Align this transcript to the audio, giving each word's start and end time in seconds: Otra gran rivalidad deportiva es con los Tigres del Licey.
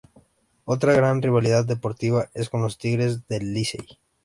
Otra 0.65 0.93
gran 0.95 1.21
rivalidad 1.21 1.63
deportiva 1.63 2.27
es 2.33 2.49
con 2.49 2.63
los 2.63 2.79
Tigres 2.79 3.27
del 3.27 3.53
Licey. 3.53 3.99